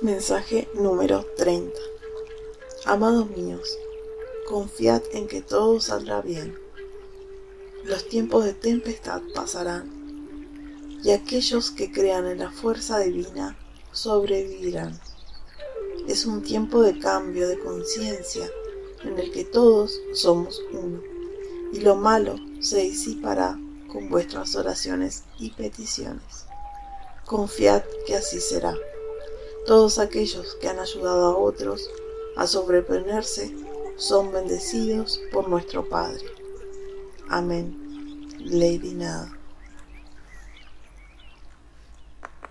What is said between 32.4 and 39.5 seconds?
sobreponerse son bendecidos por nuestro Padre. Amén. Lady Nada.